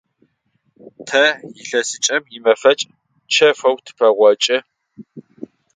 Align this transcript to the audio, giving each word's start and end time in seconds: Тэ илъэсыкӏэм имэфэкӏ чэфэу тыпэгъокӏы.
Тэ 1.07 1.23
илъэсыкӏэм 1.61 2.23
имэфэкӏ 2.35 2.89
чэфэу 3.33 3.75
тыпэгъокӏы. 3.85 4.57